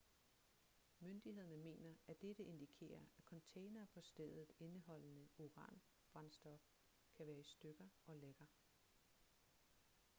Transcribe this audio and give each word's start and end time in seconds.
myndighederne 0.99 1.57
mener 1.57 1.93
at 2.07 2.21
dette 2.21 2.43
indikerer 2.43 2.99
at 3.17 3.23
containere 3.25 3.87
på 3.93 4.01
stedet 4.01 4.51
indeholdende 4.59 5.29
uranbrændstof 5.37 6.59
kan 7.17 7.27
være 7.27 7.39
i 7.39 7.43
stykker 7.43 7.87
og 8.05 8.15
lækker 8.15 8.45